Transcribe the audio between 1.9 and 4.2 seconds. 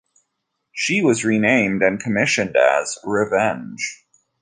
commissioned as "Revenge".